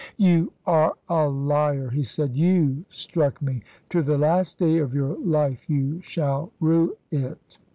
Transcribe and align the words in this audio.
"You 0.17 0.51
are 0.65 0.95
a 1.07 1.29
liar," 1.29 1.91
he 1.91 2.01
said; 2.01 2.35
"you 2.35 2.85
struck 2.89 3.39
me. 3.39 3.61
To 3.89 4.01
the 4.01 4.17
last 4.17 4.57
day 4.57 4.79
of 4.79 4.95
your 4.95 5.15
life 5.19 5.69
you 5.69 6.01
shall 6.01 6.51
rue 6.59 6.97
it." 7.11 7.59